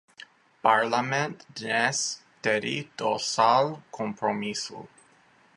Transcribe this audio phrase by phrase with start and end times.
[0.67, 1.97] Parlament dnes
[2.45, 4.79] tedy dosáhl kompromisu.